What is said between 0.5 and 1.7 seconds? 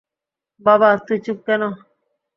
বাবা, তুই চুপ কেন?